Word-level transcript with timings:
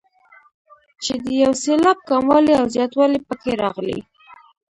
چې 1.03 1.13
د 1.23 1.25
یو 1.43 1.51
سېلاب 1.63 1.97
کموالی 2.09 2.53
او 2.59 2.65
زیاتوالی 2.75 3.19
پکې 3.27 3.51
راغلی. 3.63 3.99